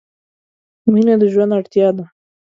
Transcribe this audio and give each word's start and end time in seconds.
مینه 0.91 1.15
د 1.21 1.23
ژوند 1.33 1.51
اړتیا 1.59 1.87
ده. 1.97 2.05